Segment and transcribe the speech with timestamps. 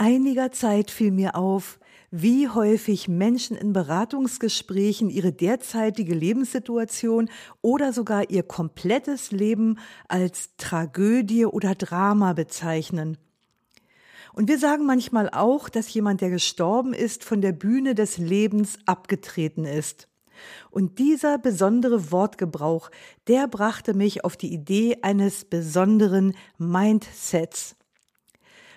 [0.00, 1.78] Einiger Zeit fiel mir auf,
[2.10, 7.28] wie häufig Menschen in Beratungsgesprächen ihre derzeitige Lebenssituation
[7.60, 9.78] oder sogar ihr komplettes Leben
[10.08, 13.18] als Tragödie oder Drama bezeichnen.
[14.32, 18.78] Und wir sagen manchmal auch, dass jemand, der gestorben ist, von der Bühne des Lebens
[18.86, 20.08] abgetreten ist.
[20.70, 22.90] Und dieser besondere Wortgebrauch,
[23.28, 27.76] der brachte mich auf die Idee eines besonderen Mindsets.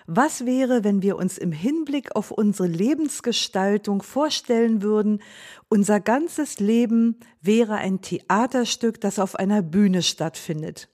[0.06, 5.22] Was wäre, wenn wir uns im Hinblick auf unsere Lebensgestaltung vorstellen würden,
[5.70, 10.90] unser ganzes Leben wäre ein Theaterstück, das auf einer Bühne stattfindet?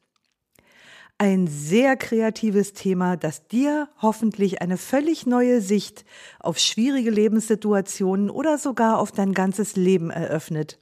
[1.19, 6.05] Ein sehr kreatives Thema, das dir hoffentlich eine völlig neue Sicht
[6.39, 10.79] auf schwierige Lebenssituationen oder sogar auf dein ganzes Leben eröffnet.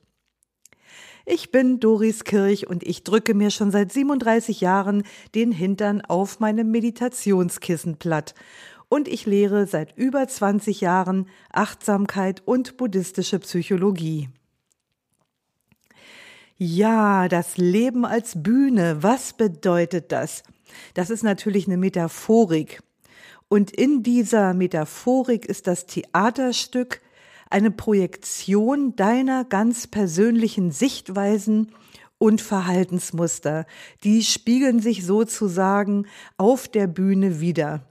[1.31, 5.03] Ich bin Doris Kirch und ich drücke mir schon seit 37 Jahren
[5.34, 8.34] den Hintern auf meinem Meditationskissen platt.
[8.89, 14.31] Und ich lehre seit über 20 Jahren Achtsamkeit und buddhistische Psychologie.
[16.56, 20.43] Ja, das Leben als Bühne, was bedeutet das?
[20.95, 22.83] Das ist natürlich eine Metaphorik.
[23.49, 27.03] Und in dieser Metaphorik ist das Theaterstück
[27.51, 31.73] eine Projektion deiner ganz persönlichen Sichtweisen
[32.19, 33.67] und Verhaltensmuster.
[34.05, 37.89] Die spiegeln sich sozusagen auf der Bühne wieder.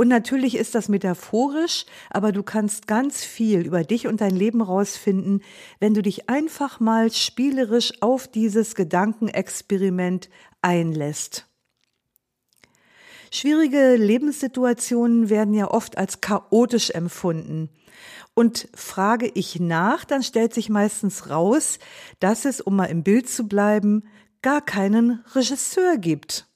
[0.00, 4.62] Und natürlich ist das metaphorisch, aber du kannst ganz viel über dich und dein Leben
[4.62, 5.42] rausfinden,
[5.80, 10.30] wenn du dich einfach mal spielerisch auf dieses Gedankenexperiment
[10.62, 11.46] einlässt.
[13.32, 17.68] Schwierige Lebenssituationen werden ja oft als chaotisch empfunden.
[18.38, 21.80] Und frage ich nach, dann stellt sich meistens raus,
[22.20, 24.04] dass es, um mal im Bild zu bleiben,
[24.42, 26.46] gar keinen Regisseur gibt.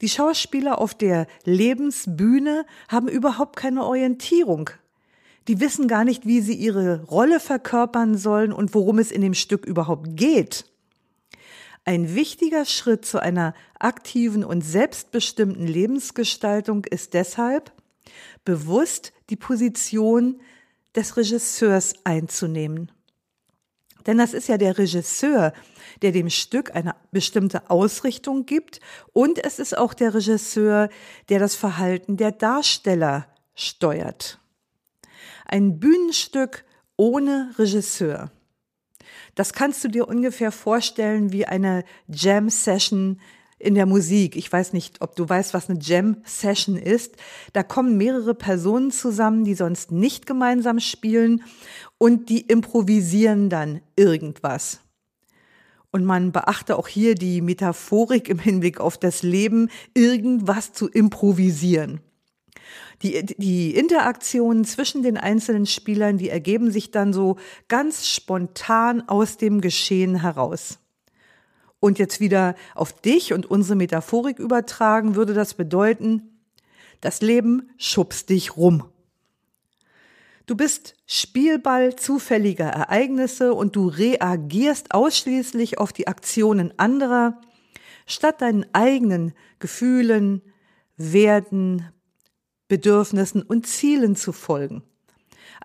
[0.00, 4.70] Die Schauspieler auf der Lebensbühne haben überhaupt keine Orientierung.
[5.46, 9.34] Die wissen gar nicht, wie sie ihre Rolle verkörpern sollen und worum es in dem
[9.34, 10.64] Stück überhaupt geht.
[11.84, 17.70] Ein wichtiger Schritt zu einer aktiven und selbstbestimmten Lebensgestaltung ist deshalb,
[18.44, 20.40] bewusst die Position
[20.96, 22.90] des Regisseurs einzunehmen.
[24.06, 25.52] Denn das ist ja der Regisseur,
[26.02, 28.80] der dem Stück eine bestimmte Ausrichtung gibt
[29.12, 30.88] und es ist auch der Regisseur,
[31.28, 34.38] der das Verhalten der Darsteller steuert.
[35.44, 36.64] Ein Bühnenstück
[36.96, 38.30] ohne Regisseur.
[39.34, 43.20] Das kannst du dir ungefähr vorstellen wie eine Jam-Session
[43.58, 44.36] in der Musik.
[44.36, 47.16] Ich weiß nicht, ob du weißt, was eine Jam-Session ist.
[47.52, 51.42] Da kommen mehrere Personen zusammen, die sonst nicht gemeinsam spielen
[51.98, 54.80] und die improvisieren dann irgendwas.
[55.90, 62.00] Und man beachte auch hier die Metaphorik im Hinblick auf das Leben, irgendwas zu improvisieren.
[63.02, 67.36] Die, die Interaktionen zwischen den einzelnen Spielern, die ergeben sich dann so
[67.68, 70.78] ganz spontan aus dem Geschehen heraus
[71.80, 76.40] und jetzt wieder auf dich und unsere Metaphorik übertragen, würde das bedeuten,
[77.00, 78.84] das Leben schubst dich rum.
[80.46, 87.40] Du bist Spielball zufälliger Ereignisse und du reagierst ausschließlich auf die Aktionen anderer,
[88.06, 90.42] statt deinen eigenen Gefühlen,
[90.96, 91.84] Werten,
[92.68, 94.84] Bedürfnissen und Zielen zu folgen.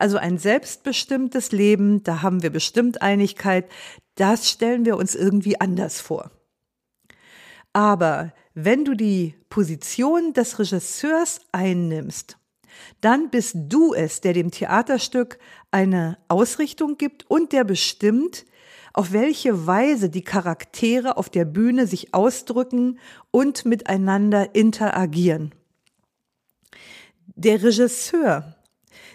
[0.01, 3.69] Also ein selbstbestimmtes Leben, da haben wir bestimmt Einigkeit,
[4.16, 6.31] das stellen wir uns irgendwie anders vor.
[7.72, 12.40] Aber wenn du die Position des Regisseurs einnimmst,
[13.02, 15.37] dann bist du es, der dem Theaterstück
[15.70, 18.47] eine Ausrichtung gibt und der bestimmt,
[18.93, 22.97] auf welche Weise die Charaktere auf der Bühne sich ausdrücken
[23.29, 25.53] und miteinander interagieren.
[27.35, 28.55] Der Regisseur.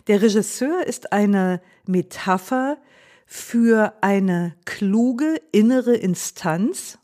[0.06, 2.79] Der Regisseur ist eine Metapher
[3.26, 6.99] für eine kluge innere Instanz,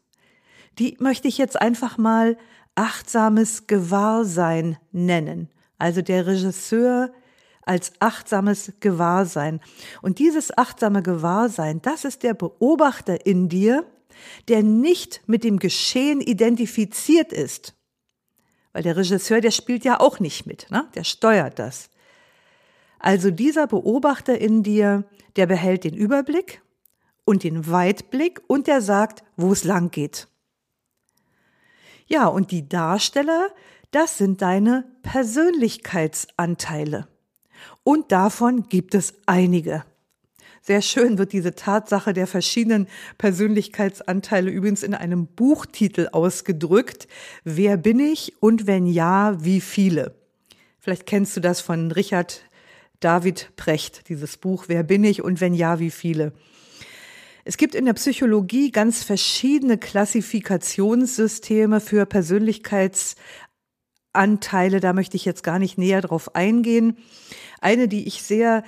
[0.79, 2.39] die möchte ich jetzt einfach mal
[2.75, 5.51] achtsames Gewahrsein nennen.
[5.79, 7.13] Also der Regisseur
[7.63, 9.61] als achtsames Gewahrsein.
[10.01, 13.85] Und dieses achtsame Gewahrsein, das ist der Beobachter in dir,
[14.49, 17.75] der nicht mit dem Geschehen identifiziert ist.
[18.73, 20.89] Weil der Regisseur, der spielt ja auch nicht mit, ne?
[20.95, 21.91] der steuert das.
[23.03, 25.05] Also dieser Beobachter in dir,
[25.35, 26.63] der behält den Überblick
[27.25, 30.29] und den Weitblick und der sagt, wo es lang geht.
[32.07, 33.49] Ja, und die Darsteller,
[33.91, 37.09] das sind deine Persönlichkeitsanteile.
[37.83, 39.85] Und davon gibt es einige.
[40.61, 42.87] Sehr schön wird diese Tatsache der verschiedenen
[43.19, 47.09] Persönlichkeitsanteile übrigens in einem Buchtitel ausgedrückt.
[47.43, 50.15] Wer bin ich und wenn ja, wie viele?
[50.79, 52.43] Vielleicht kennst du das von Richard
[53.05, 56.33] David Precht, dieses Buch Wer bin ich und wenn ja, wie viele?
[57.45, 64.79] Es gibt in der Psychologie ganz verschiedene Klassifikationssysteme für Persönlichkeitsanteile.
[64.79, 66.99] Da möchte ich jetzt gar nicht näher drauf eingehen.
[67.61, 68.63] Eine, die ich sehr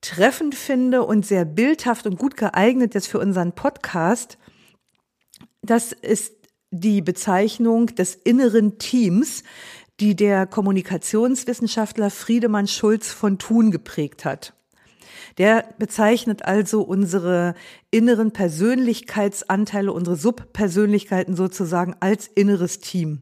[0.00, 4.38] treffend finde und sehr bildhaft und gut geeignet ist für unseren Podcast,
[5.62, 6.34] das ist
[6.70, 9.42] die Bezeichnung des inneren Teams,
[10.00, 14.54] die der Kommunikationswissenschaftler Friedemann Schulz von Thun geprägt hat.
[15.38, 17.54] Der bezeichnet also unsere
[17.90, 23.20] inneren Persönlichkeitsanteile, unsere Subpersönlichkeiten sozusagen als inneres Team.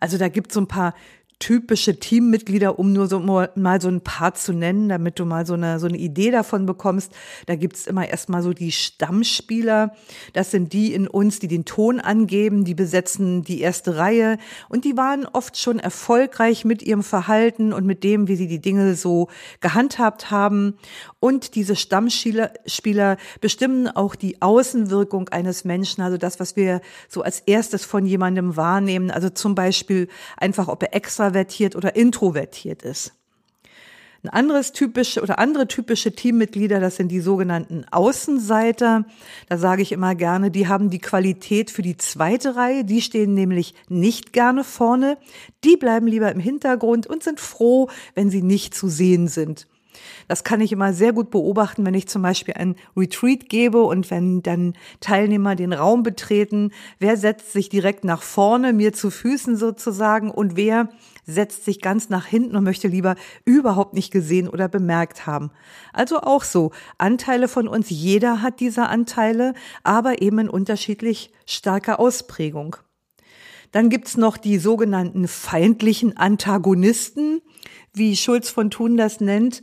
[0.00, 0.94] Also da gibt es so ein paar
[1.38, 5.54] typische Teammitglieder, um nur so mal so ein paar zu nennen, damit du mal so
[5.54, 7.12] eine, so eine Idee davon bekommst.
[7.46, 9.94] Da gibt's immer erstmal so die Stammspieler.
[10.32, 14.38] Das sind die in uns, die den Ton angeben, die besetzen die erste Reihe
[14.68, 18.60] und die waren oft schon erfolgreich mit ihrem Verhalten und mit dem, wie sie die
[18.60, 19.28] Dinge so
[19.60, 20.76] gehandhabt haben.
[21.20, 27.22] Und diese Stammspieler Spieler bestimmen auch die Außenwirkung eines Menschen, also das, was wir so
[27.22, 29.10] als erstes von jemandem wahrnehmen.
[29.10, 33.12] Also zum Beispiel einfach, ob er extra extravertiert oder introvertiert ist.
[34.22, 39.04] Ein anderes typische oder andere typische Teammitglieder, das sind die sogenannten Außenseiter.
[39.50, 42.84] Da sage ich immer gerne, die haben die Qualität für die zweite Reihe.
[42.86, 45.18] Die stehen nämlich nicht gerne vorne.
[45.62, 49.66] Die bleiben lieber im Hintergrund und sind froh, wenn sie nicht zu sehen sind.
[50.28, 54.10] Das kann ich immer sehr gut beobachten, wenn ich zum Beispiel ein Retreat gebe und
[54.10, 56.72] wenn dann Teilnehmer den Raum betreten.
[56.98, 60.88] Wer setzt sich direkt nach vorne, mir zu Füßen sozusagen und wer
[61.26, 65.50] setzt sich ganz nach hinten und möchte lieber überhaupt nicht gesehen oder bemerkt haben.
[65.92, 72.00] Also auch so, Anteile von uns, jeder hat diese Anteile, aber eben in unterschiedlich starker
[72.00, 72.76] Ausprägung.
[73.72, 77.40] Dann gibt's noch die sogenannten feindlichen Antagonisten
[77.94, 79.62] wie Schulz von Thun das nennt,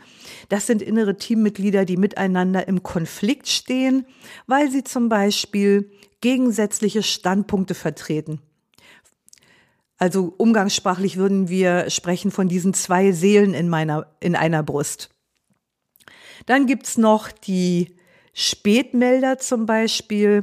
[0.49, 4.05] das sind innere Teammitglieder, die miteinander im Konflikt stehen,
[4.47, 5.91] weil sie zum Beispiel
[6.21, 8.39] gegensätzliche Standpunkte vertreten.
[10.01, 15.11] Also umgangssprachlich würden wir sprechen von diesen zwei Seelen in meiner, in einer Brust.
[16.47, 17.95] Dann gibt's noch die
[18.33, 20.41] Spätmelder zum Beispiel.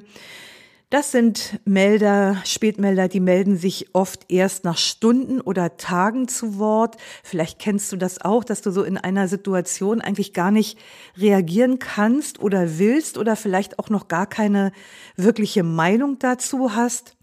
[0.90, 6.96] Das sind Melder, Spätmelder, die melden sich oft erst nach Stunden oder Tagen zu Wort.
[7.24, 10.78] Vielleicht kennst du das auch, dass du so in einer Situation eigentlich gar nicht
[11.16, 14.70] reagieren kannst oder willst oder vielleicht auch noch gar keine
[15.16, 17.17] wirkliche Meinung dazu hast.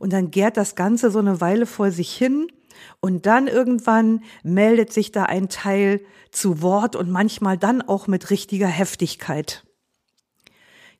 [0.00, 2.48] Und dann gärt das Ganze so eine Weile vor sich hin.
[3.00, 6.00] Und dann irgendwann meldet sich da ein Teil
[6.32, 9.62] zu Wort und manchmal dann auch mit richtiger Heftigkeit.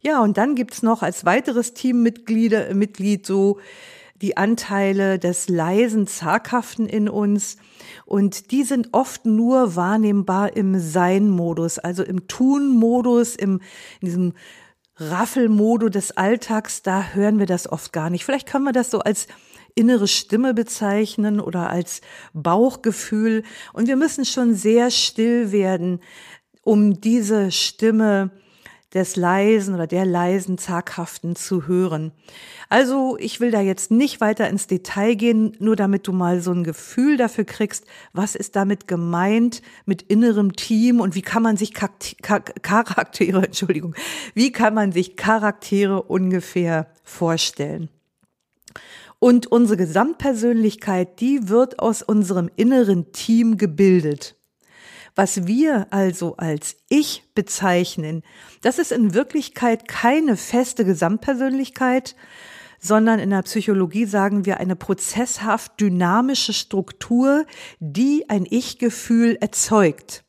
[0.02, 3.58] Ja, und dann gibt's noch als weiteres Teammitglied äh, Mitglied so
[4.20, 7.57] die Anteile des leisen, zaghaften in uns.
[8.04, 13.61] Und die sind oft nur wahrnehmbar im Sein-Modus, also im Tun-Modus, in
[14.02, 14.35] diesem
[15.00, 18.25] Raffelmodus des Alltags, da hören wir das oft gar nicht.
[18.25, 19.26] Vielleicht können wir das so als
[19.75, 22.02] innere Stimme bezeichnen oder als
[22.35, 23.42] Bauchgefühl.
[23.73, 26.00] Und wir müssen schon sehr still werden,
[26.62, 28.30] um diese Stimme
[28.94, 32.12] des leisen oder der leisen Zaghaften zu hören.
[32.68, 36.52] Also ich will da jetzt nicht weiter ins Detail gehen, nur damit du mal so
[36.52, 41.56] ein Gefühl dafür kriegst, was ist damit gemeint mit innerem Team und wie kann man
[41.56, 43.94] sich Charaktere, Entschuldigung,
[44.35, 47.88] wie kann man sich Charaktere ungefähr vorstellen.
[49.18, 54.39] Und unsere Gesamtpersönlichkeit, die wird aus unserem inneren Team gebildet.
[55.14, 58.23] Was wir also als Ich bezeichnen,
[58.62, 62.17] das ist in Wirklichkeit keine feste Gesamtpersönlichkeit,
[62.81, 67.45] sondern in der Psychologie sagen wir eine prozesshaft dynamische Struktur,
[67.79, 70.25] die ein Ich-Gefühl erzeugt.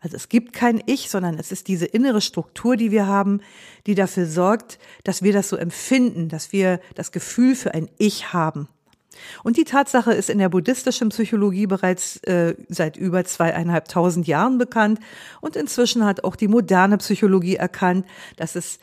[0.00, 3.40] Also es gibt kein Ich, sondern es ist diese innere Struktur, die wir haben,
[3.86, 8.32] die dafür sorgt, dass wir das so empfinden, dass wir das Gefühl für ein Ich
[8.32, 8.68] haben.
[9.44, 15.00] Und die Tatsache ist in der buddhistischen Psychologie bereits äh, seit über zweieinhalbtausend Jahren bekannt
[15.40, 18.06] und inzwischen hat auch die moderne Psychologie erkannt,
[18.36, 18.78] dass es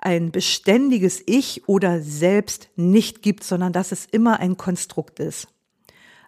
[0.00, 5.48] ein beständiges Ich oder Selbst nicht gibt, sondern dass es immer ein Konstrukt ist.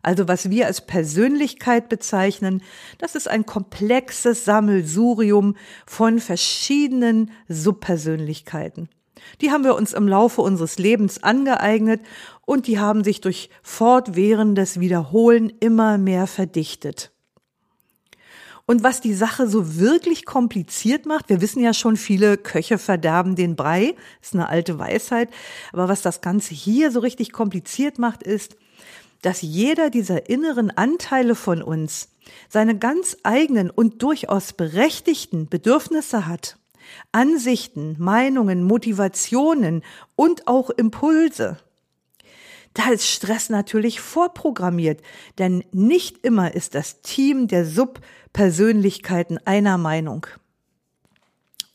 [0.03, 2.63] Also was wir als Persönlichkeit bezeichnen,
[2.99, 8.89] das ist ein komplexes Sammelsurium von verschiedenen Subpersönlichkeiten.
[9.41, 12.01] Die haben wir uns im Laufe unseres Lebens angeeignet
[12.45, 17.13] und die haben sich durch fortwährendes Wiederholen immer mehr verdichtet.
[18.69, 23.37] Und was die Sache so wirklich kompliziert macht, wir wissen ja schon, viele Köche verderben
[23.37, 25.29] den Brei, ist eine alte Weisheit,
[25.73, 28.57] aber was das Ganze hier so richtig kompliziert macht, ist,
[29.23, 32.09] dass jeder dieser inneren Anteile von uns
[32.49, 36.59] seine ganz eigenen und durchaus berechtigten Bedürfnisse hat.
[37.13, 39.83] Ansichten, Meinungen, Motivationen
[40.15, 41.59] und auch Impulse.
[42.75, 45.01] Da ist Stress natürlich vorprogrammiert,
[45.39, 50.27] denn nicht immer ist das Team der Subpersönlichkeiten einer Meinung.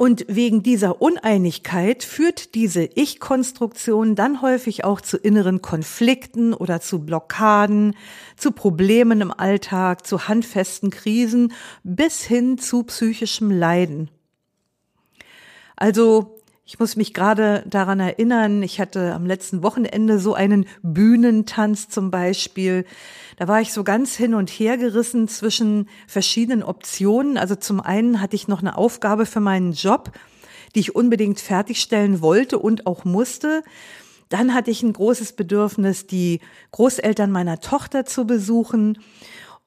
[0.02, 7.06] Und wegen dieser Uneinigkeit führt diese Ich-Konstruktion dann häufig auch zu inneren Konflikten oder zu
[7.06, 7.96] Blockaden,
[8.36, 11.54] zu Problemen im Alltag, zu handfesten Krisen
[11.84, 14.10] bis hin zu psychischem Leiden.
[15.82, 21.90] Also ich muss mich gerade daran erinnern, ich hatte am letzten Wochenende so einen Bühnentanz
[21.90, 22.86] zum Beispiel.
[23.38, 27.36] Da war ich so ganz hin und her gerissen zwischen verschiedenen Optionen.
[27.36, 30.12] Also zum einen hatte ich noch eine Aufgabe für meinen Job,
[30.76, 33.64] die ich unbedingt fertigstellen wollte und auch musste.
[34.30, 36.42] Dann hatte ich ein großes Bedürfnis, die
[36.74, 39.00] Großeltern meiner Tochter zu besuchen.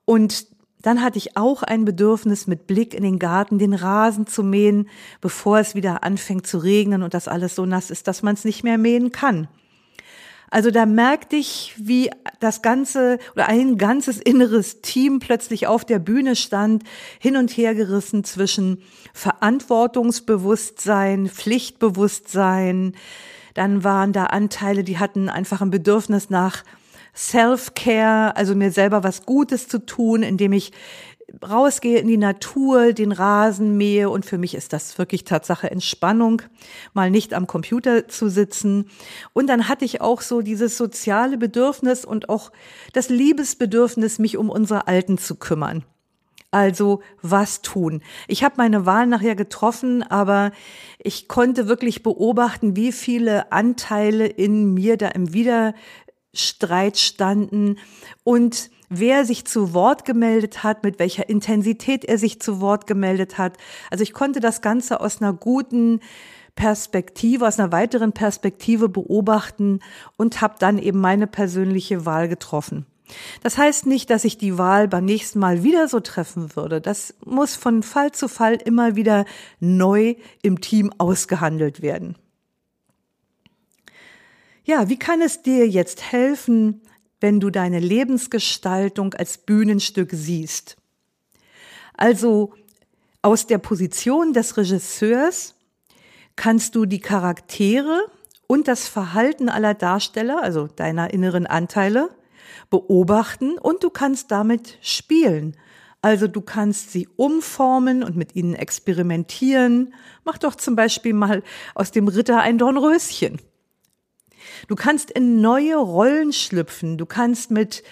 [0.05, 0.47] Und
[0.85, 4.91] dann hatte ich auch ein Bedürfnis, mit Blick in den Garten den Rasen zu mähen,
[5.23, 8.45] bevor es wieder anfängt zu regnen und das alles so nass ist, dass man es
[8.45, 9.49] nicht mehr mähen kann.
[10.51, 16.01] Also da merkte ich, wie das ganze oder ein ganzes inneres Team plötzlich auf der
[16.01, 16.83] Bühne stand,
[17.19, 18.83] hin und her gerissen zwischen
[19.15, 22.95] Verantwortungsbewusstsein, Pflichtbewusstsein.
[23.55, 26.63] Dann waren da Anteile, die hatten einfach ein Bedürfnis nach
[27.15, 30.73] Self-Care, also mir selber was Gutes zu tun, indem ich
[31.43, 36.43] rausgehe in die Natur, den Rasen mähe und für mich ist das wirklich Tatsache Entspannung,
[36.93, 38.91] mal nicht am Computer zu sitzen.
[39.33, 42.53] Und dann hatte ich auch so dieses soziale Bedürfnis und auch
[42.93, 45.85] das Liebesbedürfnis, mich um unsere Alten zu kümmern.
[46.51, 48.01] Also was tun?
[48.29, 50.53] Ich habe meine Wahl nachher getroffen, aber
[51.01, 55.75] ich konnte wirklich beobachten, wie viele Anteile in mir da im Wider
[56.35, 57.79] Streit standen
[58.23, 63.39] und wer sich zu Wort gemeldet hat, mit welcher Intensität er sich zu Wort gemeldet
[63.39, 63.57] hat.
[63.91, 66.01] Also ich konnte das Ganze aus einer guten
[66.55, 69.81] Perspektive, aus einer weiteren Perspektive beobachten
[70.17, 72.87] und habe dann eben meine persönliche Wahl getroffen.
[73.43, 76.81] Das heißt nicht, dass ich die Wahl beim nächsten Mal wieder so treffen würde.
[76.81, 79.25] Das muss von Fall zu Fall immer wieder
[79.61, 82.17] neu im Team ausgehandelt werden.
[84.67, 86.81] Ja, wie kann es dir jetzt helfen,
[87.21, 90.77] wenn du deine Lebensgestaltung als Bühnenstück siehst?
[91.93, 92.55] Also
[93.21, 95.55] aus der Position des Regisseurs
[96.37, 98.07] kannst du die Charaktere
[98.47, 102.09] und das Verhalten aller Darsteller, also deiner inneren Anteile,
[102.71, 105.59] beobachten und du kannst damit spielen.
[106.01, 109.93] Also du kannst sie umformen und mit ihnen experimentieren.
[110.25, 111.43] Mach doch zum Beispiel mal
[111.75, 113.41] aus dem Ritter ein Dornröschen.
[114.69, 116.99] Du kannst in neue Rollen schlüpfen.
[116.99, 117.83] Du kannst mit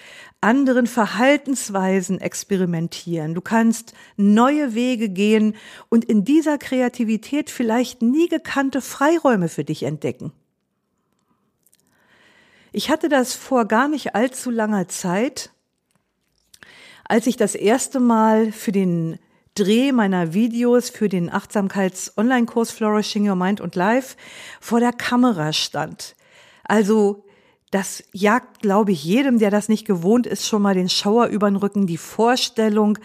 [0.41, 3.33] anderen Verhaltensweisen experimentieren.
[3.33, 5.55] Du kannst neue Wege gehen
[5.89, 10.33] und in dieser Kreativität vielleicht nie gekannte Freiräume für dich entdecken.
[12.73, 15.51] Ich hatte das vor gar nicht allzu langer Zeit,
[17.05, 19.19] als ich das erste Mal für den
[19.55, 24.17] Dreh meiner Videos für den Achtsamkeits-Online-Kurs Flourishing Your Mind und Life
[24.59, 26.15] vor der Kamera stand.
[26.63, 27.23] Also
[27.73, 31.49] das jagt, glaube ich, jedem, der das nicht gewohnt ist, schon mal den Schauer über
[31.49, 32.99] den Rücken, die Vorstellung,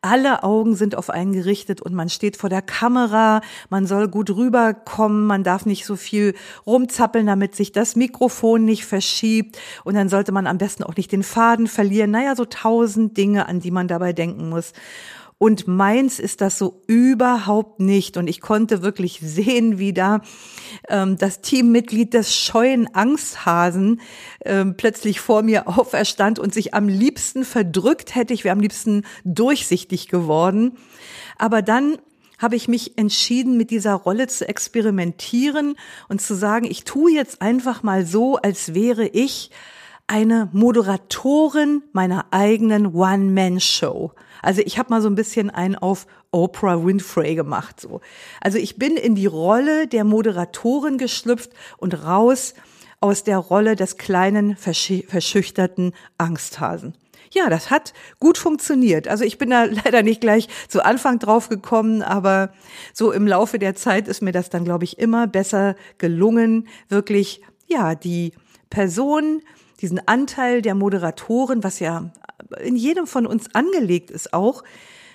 [0.00, 4.30] alle Augen sind auf einen gerichtet und man steht vor der Kamera, man soll gut
[4.30, 6.34] rüberkommen, man darf nicht so viel
[6.66, 11.10] rumzappeln, damit sich das Mikrofon nicht verschiebt und dann sollte man am besten auch nicht
[11.10, 12.12] den Faden verlieren.
[12.12, 14.72] Naja, so tausend Dinge, an die man dabei denken muss.
[15.42, 18.16] Und meins ist das so überhaupt nicht.
[18.16, 20.20] Und ich konnte wirklich sehen, wie da
[20.88, 24.00] ähm, das Teammitglied des scheuen Angsthasen
[24.44, 28.32] ähm, plötzlich vor mir auferstand und sich am liebsten verdrückt hätte.
[28.32, 30.78] Ich wäre am liebsten durchsichtig geworden.
[31.38, 31.98] Aber dann
[32.38, 35.74] habe ich mich entschieden, mit dieser Rolle zu experimentieren
[36.08, 39.50] und zu sagen, ich tue jetzt einfach mal so, als wäre ich
[40.06, 44.12] eine Moderatorin meiner eigenen One-Man-Show.
[44.42, 47.80] Also ich habe mal so ein bisschen einen auf Oprah Winfrey gemacht.
[47.80, 48.00] So.
[48.40, 52.54] Also ich bin in die Rolle der Moderatorin geschlüpft und raus
[53.00, 56.94] aus der Rolle des kleinen, verschüchterten Angsthasen.
[57.32, 59.08] ja, das hat gut funktioniert.
[59.08, 62.52] Also ich bin da leider nicht gleich zu Anfang drauf gekommen, aber
[62.92, 67.42] so im Laufe der Zeit ist mir das dann, glaube ich, immer besser gelungen, wirklich,
[67.66, 68.32] ja, die
[68.70, 69.42] Person,
[69.82, 72.10] diesen Anteil der Moderatoren, was ja
[72.60, 74.62] in jedem von uns angelegt ist auch,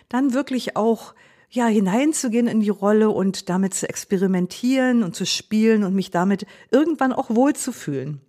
[0.09, 1.13] dann wirklich auch
[1.49, 6.45] ja, hineinzugehen in die Rolle und damit zu experimentieren und zu spielen und mich damit
[6.71, 8.21] irgendwann auch wohlzufühlen.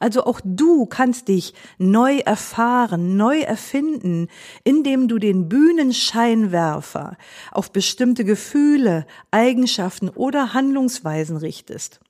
[0.00, 4.28] Also auch du kannst dich neu erfahren, neu erfinden,
[4.64, 7.16] indem du den Bühnenscheinwerfer
[7.52, 12.00] auf bestimmte Gefühle, Eigenschaften oder Handlungsweisen richtest.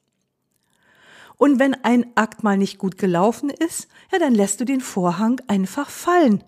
[1.36, 5.40] Und wenn ein Akt mal nicht gut gelaufen ist, ja, dann lässt du den Vorhang
[5.48, 6.44] einfach fallen.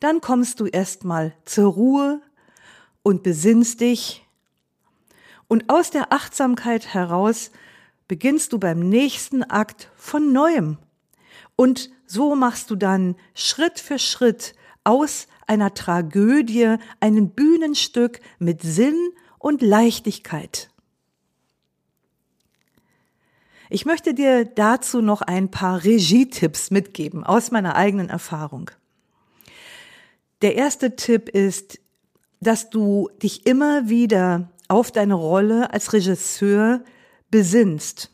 [0.00, 2.20] Dann kommst du erstmal zur Ruhe
[3.02, 4.24] und besinnst dich.
[5.46, 7.50] Und aus der Achtsamkeit heraus
[8.06, 10.78] beginnst du beim nächsten Akt von neuem.
[11.56, 18.96] Und so machst du dann Schritt für Schritt aus einer Tragödie ein Bühnenstück mit Sinn
[19.38, 20.70] und Leichtigkeit.
[23.70, 28.70] Ich möchte dir dazu noch ein paar Regietipps mitgeben aus meiner eigenen Erfahrung.
[30.40, 31.78] Der erste Tipp ist,
[32.40, 36.82] dass du dich immer wieder auf deine Rolle als Regisseur
[37.30, 38.10] besinnst.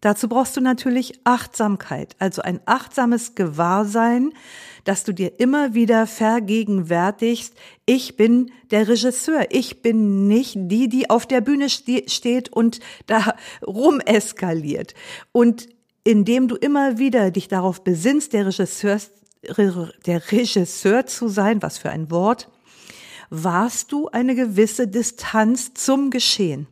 [0.00, 4.32] Dazu brauchst du natürlich Achtsamkeit, also ein achtsames Gewahrsein,
[4.84, 7.54] dass du dir immer wieder vergegenwärtigst,
[7.86, 13.34] ich bin der Regisseur, ich bin nicht die, die auf der Bühne steht und da
[13.66, 14.94] rumeskaliert.
[15.32, 15.68] Und
[16.04, 19.00] indem du immer wieder dich darauf besinnst, der Regisseur,
[20.06, 22.48] der Regisseur zu sein, was für ein Wort,
[23.30, 26.66] warst du eine gewisse Distanz zum Geschehen.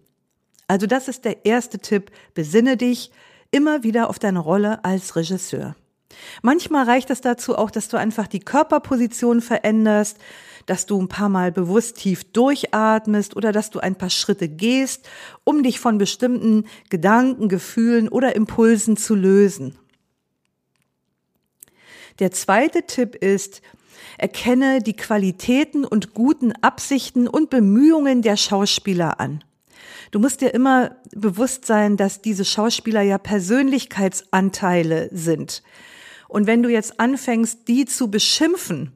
[0.66, 2.10] Also das ist der erste Tipp.
[2.34, 3.10] Besinne dich
[3.50, 5.76] immer wieder auf deine Rolle als Regisseur.
[6.42, 10.18] Manchmal reicht es dazu auch, dass du einfach die Körperposition veränderst,
[10.66, 15.08] dass du ein paar Mal bewusst tief durchatmest oder dass du ein paar Schritte gehst,
[15.44, 19.78] um dich von bestimmten Gedanken, Gefühlen oder Impulsen zu lösen.
[22.18, 23.62] Der zweite Tipp ist,
[24.18, 29.44] erkenne die Qualitäten und guten Absichten und Bemühungen der Schauspieler an.
[30.10, 35.62] Du musst dir immer bewusst sein, dass diese Schauspieler ja Persönlichkeitsanteile sind.
[36.28, 38.92] Und wenn du jetzt anfängst, die zu beschimpfen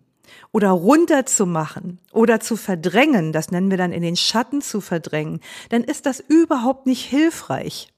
[0.52, 5.40] oder runterzumachen oder zu verdrängen, das nennen wir dann in den Schatten zu verdrängen,
[5.70, 7.92] dann ist das überhaupt nicht hilfreich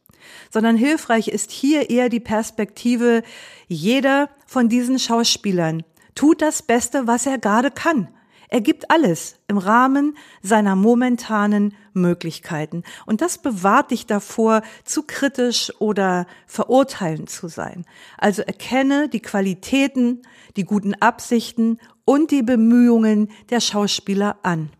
[0.50, 3.22] sondern hilfreich ist hier eher die Perspektive,
[3.68, 8.08] jeder von diesen Schauspielern tut das Beste, was er gerade kann.
[8.48, 12.82] Er gibt alles im Rahmen seiner momentanen Möglichkeiten.
[13.06, 17.84] Und das bewahrt dich davor, zu kritisch oder verurteilend zu sein.
[18.18, 20.22] Also erkenne die Qualitäten,
[20.56, 24.70] die guten Absichten und die Bemühungen der Schauspieler an.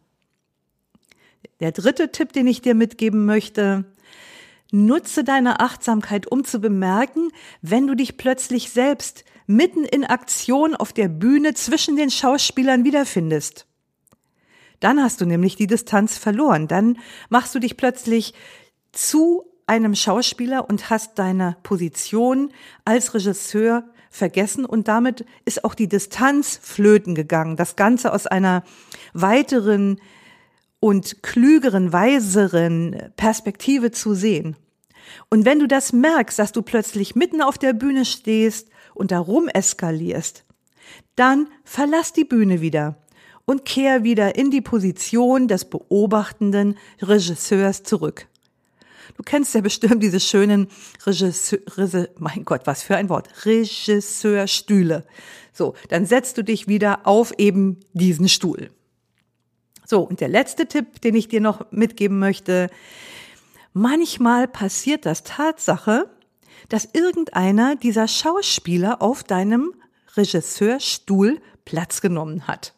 [1.61, 3.85] Der dritte Tipp, den ich dir mitgeben möchte,
[4.71, 7.31] nutze deine Achtsamkeit, um zu bemerken,
[7.63, 13.67] wenn du dich plötzlich selbst mitten in Aktion auf der Bühne zwischen den Schauspielern wiederfindest.
[14.85, 16.69] Dann hast du nämlich die Distanz verloren.
[16.69, 16.99] Dann
[17.31, 18.35] machst du dich plötzlich
[18.93, 22.53] zu einem Schauspieler und hast deine Position
[22.85, 27.57] als Regisseur vergessen und damit ist auch die Distanz flöten gegangen.
[27.57, 28.63] Das Ganze aus einer
[29.15, 30.03] weiteren
[30.81, 34.55] und klügeren, weiseren Perspektive zu sehen.
[35.31, 39.49] Und wenn du das merkst, dass du plötzlich mitten auf der Bühne stehst und darum
[39.49, 40.45] eskalierst,
[41.17, 42.99] dann verlass die Bühne wieder
[43.47, 48.27] und kehr wieder in die Position des beobachtenden Regisseurs zurück.
[49.17, 50.69] Du kennst ja bestimmt diese schönen
[51.05, 51.61] Regisseur,
[52.19, 55.05] mein Gott, was für ein Wort, Regisseurstühle.
[55.53, 58.71] So, dann setzt du dich wieder auf eben diesen Stuhl.
[59.85, 62.71] So, und der letzte Tipp, den ich dir noch mitgeben möchte,
[63.73, 66.11] manchmal passiert das Tatsache,
[66.71, 69.75] dass irgendeiner dieser Schauspieler auf deinem
[70.17, 72.75] Regisseurstuhl Platz genommen hat.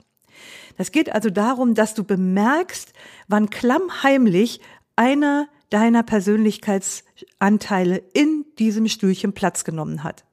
[0.77, 2.93] Das geht also darum, dass du bemerkst,
[3.29, 4.61] wann klammheimlich
[4.95, 10.25] einer deiner Persönlichkeitsanteile in diesem Stühlchen Platz genommen hat.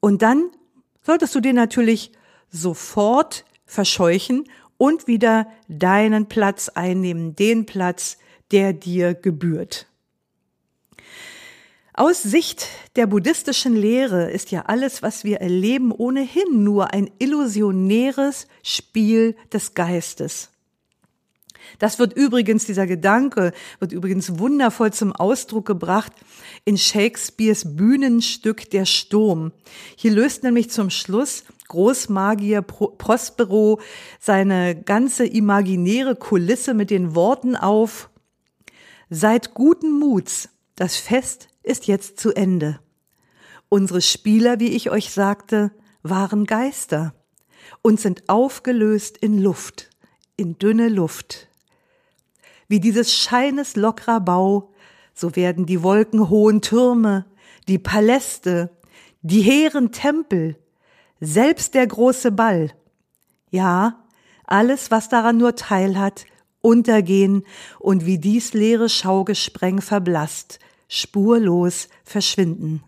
[0.00, 0.50] Und dann
[1.02, 2.12] solltest du den natürlich
[2.50, 4.44] sofort verscheuchen
[4.78, 8.16] und wieder deinen Platz einnehmen, den Platz,
[8.50, 9.89] der dir gebührt.
[12.00, 18.46] Aus Sicht der buddhistischen Lehre ist ja alles, was wir erleben, ohnehin nur ein illusionäres
[18.62, 20.48] Spiel des Geistes.
[21.78, 26.12] Das wird übrigens, dieser Gedanke wird übrigens wundervoll zum Ausdruck gebracht
[26.64, 29.52] in Shakespeares Bühnenstück Der Sturm.
[29.94, 33.78] Hier löst nämlich zum Schluss Großmagier Prospero
[34.18, 38.08] seine ganze imaginäre Kulisse mit den Worten auf,
[39.10, 42.80] Seid guten Muts, das Fest ist jetzt zu Ende.
[43.68, 45.70] Unsere Spieler, wie ich euch sagte,
[46.02, 47.14] waren Geister
[47.80, 49.88] und sind aufgelöst in Luft,
[50.36, 51.48] in dünne Luft.
[52.66, 54.72] Wie dieses Scheines lockerer Bau,
[55.14, 57.26] so werden die wolkenhohen Türme,
[57.68, 58.70] die Paläste,
[59.22, 60.56] die hehren Tempel,
[61.20, 62.72] selbst der große Ball,
[63.50, 64.04] ja,
[64.44, 66.24] alles, was daran nur teil hat,
[66.62, 67.44] untergehen
[67.78, 70.58] und wie dies leere Schaugespreng verblasst,
[70.90, 72.82] spurlos verschwinden.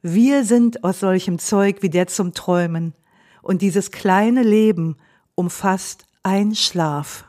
[0.00, 2.94] Wir sind aus solchem Zeug wie der zum Träumen,
[3.42, 4.96] und dieses kleine Leben
[5.34, 7.24] umfasst ein Schlaf.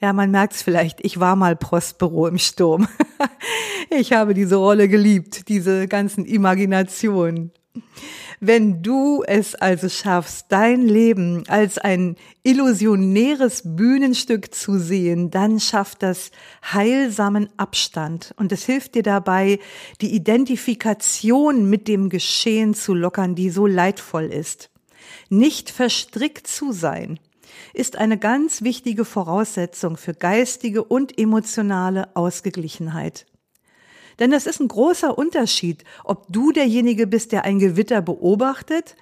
[0.00, 2.86] Ja, man merkt's vielleicht, ich war mal Prospero im Sturm.
[3.90, 7.52] ich habe diese Rolle geliebt, diese ganzen Imaginationen.
[8.40, 16.04] Wenn du es also schaffst, dein Leben als ein illusionäres Bühnenstück zu sehen, dann schafft
[16.04, 16.30] das
[16.72, 19.58] heilsamen Abstand und es hilft dir dabei,
[20.00, 24.70] die Identifikation mit dem Geschehen zu lockern, die so leidvoll ist.
[25.28, 27.18] Nicht verstrickt zu sein
[27.74, 33.26] ist eine ganz wichtige Voraussetzung für geistige und emotionale Ausgeglichenheit.
[34.18, 38.96] Denn es ist ein großer Unterschied, ob du derjenige bist, der ein Gewitter beobachtet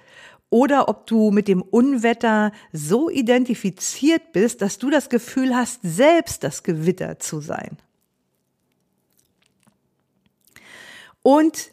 [0.49, 6.43] oder ob du mit dem Unwetter so identifiziert bist, dass du das Gefühl hast, selbst
[6.43, 7.77] das Gewitter zu sein.
[11.21, 11.71] Und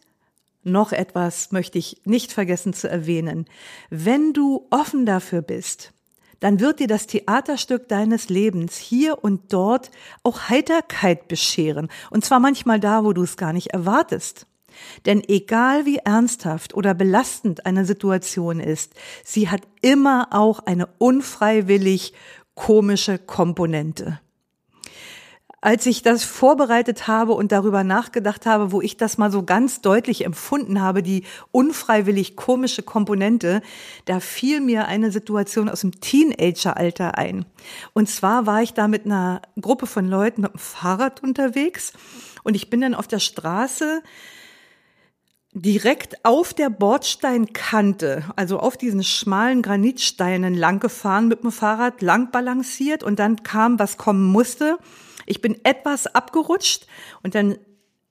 [0.65, 3.45] noch etwas möchte ich nicht vergessen zu erwähnen.
[3.91, 5.94] Wenn du offen dafür bist,
[6.45, 9.91] dann wird dir das Theaterstück deines Lebens hier und dort
[10.25, 11.89] auch Heiterkeit bescheren.
[12.11, 14.47] Und zwar manchmal da, wo du es gar nicht erwartest.
[15.07, 18.93] Denn egal wie ernsthaft oder belastend eine Situation ist,
[19.25, 22.13] sie hat immer auch eine unfreiwillig
[22.55, 24.21] komische Komponente
[25.65, 29.81] als ich das vorbereitet habe und darüber nachgedacht habe, wo ich das mal so ganz
[29.81, 33.63] deutlich empfunden habe, die unfreiwillig komische Komponente,
[34.05, 37.47] da fiel mir eine Situation aus dem Teenageralter ein.
[37.95, 41.95] Und zwar war ich da mit einer Gruppe von Leuten mit dem Fahrrad unterwegs
[42.43, 44.03] und ich bin dann auf der Straße
[45.55, 52.31] direkt auf der Bordsteinkante, also auf diesen schmalen Granitsteinen lang gefahren mit dem Fahrrad, lang
[52.33, 54.79] balanciert und dann kam, was kommen musste.
[55.27, 56.87] Ich bin etwas abgerutscht
[57.23, 57.57] und dann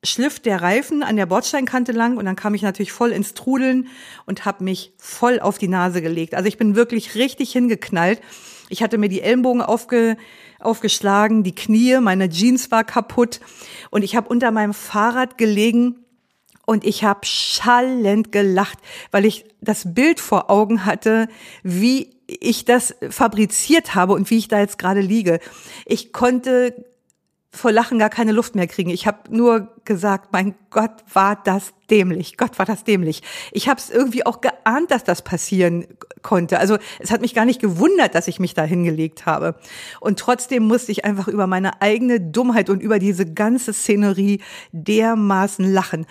[0.03, 3.87] schliff der Reifen an der Bordsteinkante lang und dann kam ich natürlich voll ins Trudeln
[4.25, 6.35] und habe mich voll auf die Nase gelegt.
[6.35, 8.21] Also ich bin wirklich richtig hingeknallt.
[8.69, 10.17] Ich hatte mir die Ellenbogen aufge,
[10.59, 13.39] aufgeschlagen, die Knie, meine Jeans war kaputt
[13.91, 15.99] und ich habe unter meinem Fahrrad gelegen
[16.65, 18.79] und ich habe schallend gelacht,
[19.11, 21.27] weil ich das Bild vor Augen hatte,
[21.61, 25.39] wie ich das fabriziert habe und wie ich da jetzt gerade liege.
[25.85, 26.85] Ich konnte
[27.55, 28.89] vor Lachen gar keine Luft mehr kriegen.
[28.89, 32.35] Ich habe nur gesagt, mein Gott, war das dämlich.
[32.35, 33.21] Gott, war das dämlich.
[33.51, 35.85] Ich habe es irgendwie auch geahnt, dass das passieren
[36.23, 36.59] konnte.
[36.59, 39.55] Also es hat mich gar nicht gewundert, dass ich mich da hingelegt habe.
[39.99, 45.71] Und trotzdem musste ich einfach über meine eigene Dummheit und über diese ganze Szenerie dermaßen
[45.71, 46.07] lachen.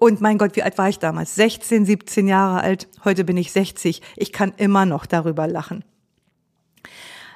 [0.00, 1.34] Und mein Gott, wie alt war ich damals?
[1.34, 2.88] 16, 17 Jahre alt.
[3.04, 4.00] Heute bin ich 60.
[4.16, 5.84] Ich kann immer noch darüber lachen.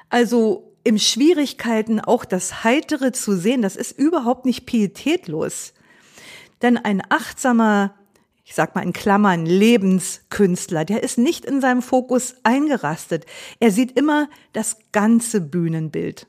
[0.09, 5.73] Also im Schwierigkeiten auch das Heitere zu sehen, das ist überhaupt nicht pietätlos.
[6.61, 7.95] Denn ein achtsamer,
[8.43, 13.25] ich sag mal in Klammern, Lebenskünstler, der ist nicht in seinem Fokus eingerastet.
[13.59, 16.27] Er sieht immer das ganze Bühnenbild.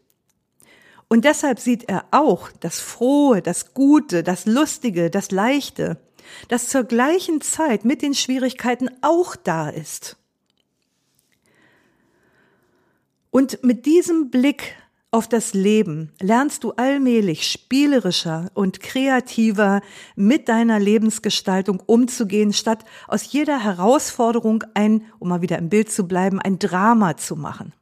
[1.09, 5.99] Und deshalb sieht er auch das Frohe, das Gute, das Lustige, das Leichte,
[6.49, 10.17] das zur gleichen Zeit mit den Schwierigkeiten auch da ist.
[13.33, 14.77] Und mit diesem Blick
[15.11, 19.81] auf das Leben lernst du allmählich spielerischer und kreativer
[20.17, 26.07] mit deiner Lebensgestaltung umzugehen, statt aus jeder Herausforderung ein, um mal wieder im Bild zu
[26.07, 27.73] bleiben, ein Drama zu machen.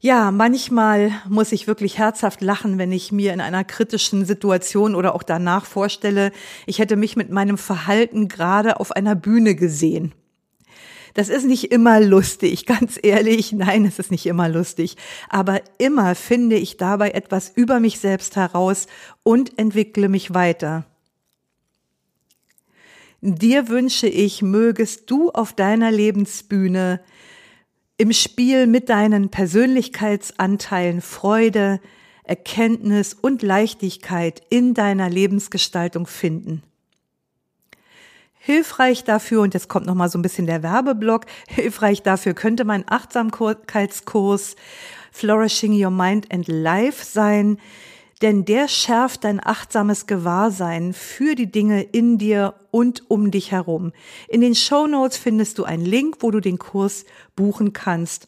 [0.00, 5.14] Ja, manchmal muss ich wirklich herzhaft lachen, wenn ich mir in einer kritischen Situation oder
[5.14, 6.32] auch danach vorstelle,
[6.66, 10.12] ich hätte mich mit meinem Verhalten gerade auf einer Bühne gesehen.
[11.14, 13.52] Das ist nicht immer lustig, ganz ehrlich.
[13.52, 14.96] Nein, es ist nicht immer lustig.
[15.28, 18.86] Aber immer finde ich dabei etwas über mich selbst heraus
[19.22, 20.84] und entwickle mich weiter.
[23.20, 27.00] Dir wünsche ich, mögest du auf deiner Lebensbühne
[27.96, 31.80] im Spiel mit deinen Persönlichkeitsanteilen Freude,
[32.24, 36.64] Erkenntnis und Leichtigkeit in deiner Lebensgestaltung finden.
[38.44, 42.84] Hilfreich dafür, und jetzt kommt nochmal so ein bisschen der Werbeblock, hilfreich dafür könnte mein
[42.88, 44.56] Achtsamkeitskurs
[45.12, 47.58] Flourishing Your Mind and Life sein,
[48.20, 53.92] denn der schärft dein achtsames Gewahrsein für die Dinge in dir und um dich herum.
[54.26, 57.04] In den Show Notes findest du einen Link, wo du den Kurs
[57.36, 58.26] buchen kannst.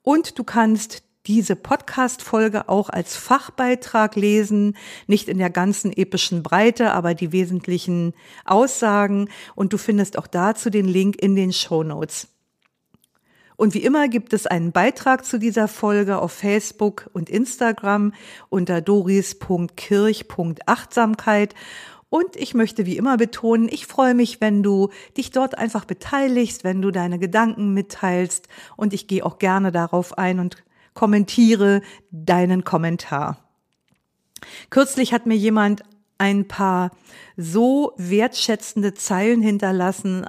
[0.00, 6.92] Und du kannst diese Podcast-Folge auch als Fachbeitrag lesen, nicht in der ganzen epischen Breite,
[6.92, 9.28] aber die wesentlichen Aussagen.
[9.54, 12.26] Und du findest auch dazu den Link in den Show Notes.
[13.56, 18.12] Und wie immer gibt es einen Beitrag zu dieser Folge auf Facebook und Instagram
[18.48, 21.54] unter doris.kirch.achtsamkeit.
[22.08, 26.64] Und ich möchte wie immer betonen, ich freue mich, wenn du dich dort einfach beteiligst,
[26.64, 28.48] wenn du deine Gedanken mitteilst.
[28.76, 33.38] Und ich gehe auch gerne darauf ein und kommentiere deinen Kommentar.
[34.70, 35.82] Kürzlich hat mir jemand
[36.18, 36.90] ein paar
[37.36, 40.26] so wertschätzende Zeilen hinterlassen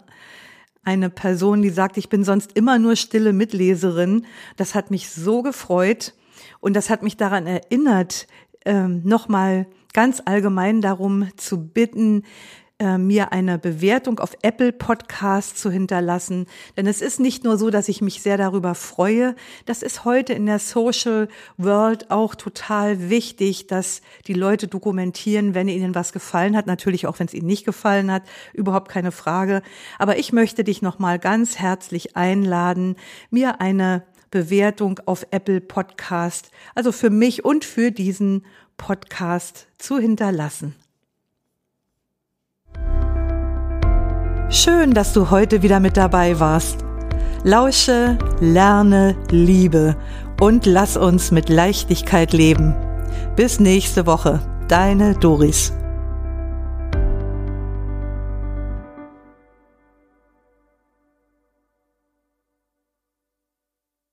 [0.84, 4.26] eine Person, die sagt, ich bin sonst immer nur stille Mitleserin.
[4.58, 6.14] Das hat mich so gefreut
[6.60, 8.28] und das hat mich daran erinnert,
[8.66, 12.24] ähm, nochmal ganz allgemein darum zu bitten,
[12.84, 16.48] äh, mir eine Bewertung auf Apple Podcast zu hinterlassen.
[16.76, 19.36] Denn es ist nicht nur so, dass ich mich sehr darüber freue.
[19.66, 25.70] Das ist heute in der Social World auch total wichtig, dass die Leute dokumentieren, wenn
[25.70, 26.68] ihnen was gefallen hat.
[26.68, 28.24] Natürlich auch, wenn es ihnen nicht gefallen hat.
[28.52, 29.62] Überhaupt keine Frage.
[29.98, 32.98] Aber ich möchte dich nochmal ganz herzlich einladen,
[33.30, 38.44] mir eine Bewertung auf Apple Podcast, also für mich und für diesen
[38.76, 40.76] Podcast zu hinterlassen.
[44.54, 46.86] Schön, dass du heute wieder mit dabei warst.
[47.44, 49.96] Lausche, lerne, liebe
[50.40, 52.76] und lass uns mit Leichtigkeit leben.
[53.36, 55.74] Bis nächste Woche, deine Doris.